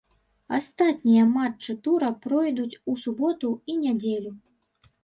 [0.57, 4.35] Астатнія матчы тура пройдуць у суботу і нядзелю.